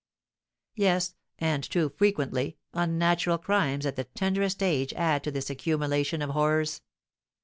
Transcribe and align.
Yes, 0.73 1.13
and 1.37 1.63
too 1.63 1.89
frequently 1.89 2.57
unnatural 2.73 3.37
crimes 3.37 3.85
at 3.85 3.97
the 3.97 4.05
tenderest 4.05 4.63
age 4.63 4.93
add 4.95 5.23
to 5.25 5.29
this 5.29 5.51
accumulation 5.51 6.23
of 6.23 6.31
horrors. 6.31 6.81